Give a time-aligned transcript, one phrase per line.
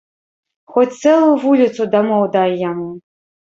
[0.77, 2.93] Хоць цэлую вуліцу дамоў дай яму.